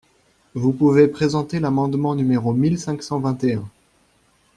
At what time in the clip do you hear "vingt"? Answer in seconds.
3.19-3.43